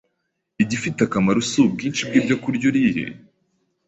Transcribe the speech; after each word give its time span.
Igifite 0.63 0.99
akamaro 1.03 1.39
si 1.49 1.57
ubwinshi 1.65 2.01
bw’ibyokurya 2.07 2.65
uriye, 2.71 3.03